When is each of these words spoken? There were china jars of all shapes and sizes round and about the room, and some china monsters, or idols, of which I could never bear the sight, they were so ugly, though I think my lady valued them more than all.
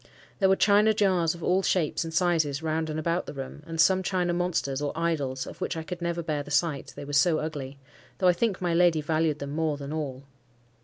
There 0.39 0.49
were 0.49 0.55
china 0.55 0.95
jars 0.95 1.35
of 1.35 1.43
all 1.43 1.61
shapes 1.61 2.03
and 2.03 2.11
sizes 2.11 2.63
round 2.63 2.89
and 2.89 2.97
about 2.99 3.27
the 3.27 3.35
room, 3.35 3.61
and 3.67 3.79
some 3.79 4.01
china 4.01 4.33
monsters, 4.33 4.81
or 4.81 4.91
idols, 4.97 5.45
of 5.45 5.61
which 5.61 5.77
I 5.77 5.83
could 5.83 6.01
never 6.01 6.23
bear 6.23 6.41
the 6.41 6.49
sight, 6.49 6.93
they 6.95 7.05
were 7.05 7.13
so 7.13 7.37
ugly, 7.37 7.77
though 8.17 8.27
I 8.27 8.33
think 8.33 8.59
my 8.59 8.73
lady 8.73 9.01
valued 9.01 9.37
them 9.37 9.51
more 9.51 9.77
than 9.77 9.93
all. 9.93 10.23